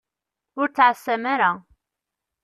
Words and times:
Ur 0.59 0.67
ttɛassam 0.69 1.23
ara. 1.33 1.51